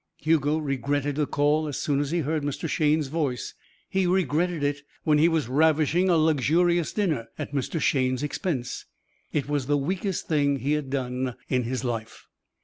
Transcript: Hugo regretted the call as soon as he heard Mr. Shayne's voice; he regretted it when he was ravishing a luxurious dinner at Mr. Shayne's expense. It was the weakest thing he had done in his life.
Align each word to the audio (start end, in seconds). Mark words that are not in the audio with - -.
Hugo 0.17 0.57
regretted 0.57 1.15
the 1.17 1.27
call 1.27 1.67
as 1.67 1.77
soon 1.77 1.99
as 1.99 2.09
he 2.09 2.21
heard 2.21 2.41
Mr. 2.41 2.67
Shayne's 2.67 3.07
voice; 3.09 3.53
he 3.87 4.07
regretted 4.07 4.63
it 4.63 4.81
when 5.03 5.19
he 5.19 5.27
was 5.27 5.47
ravishing 5.47 6.09
a 6.09 6.17
luxurious 6.17 6.91
dinner 6.91 7.27
at 7.37 7.53
Mr. 7.53 7.79
Shayne's 7.79 8.23
expense. 8.23 8.85
It 9.31 9.47
was 9.47 9.67
the 9.67 9.77
weakest 9.77 10.27
thing 10.27 10.55
he 10.57 10.71
had 10.71 10.89
done 10.89 11.35
in 11.49 11.65
his 11.65 11.83
life. 11.83 12.25